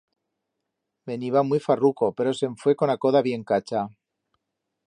[1.11, 3.89] Veniba muit farruco, pero se'n fue con a coda bien cacha.